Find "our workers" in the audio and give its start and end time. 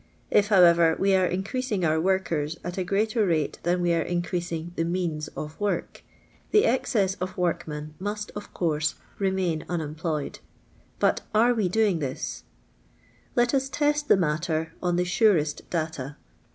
1.85-2.57